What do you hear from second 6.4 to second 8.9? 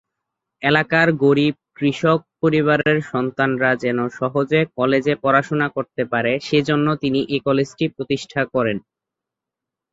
সে জন্য তিনি এ কলেজটি প্রতিষ্ঠা করেন।